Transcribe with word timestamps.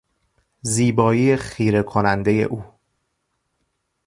زیبایی 0.61 1.37
خیرهکنندهی 1.37 2.43
او 2.43 2.63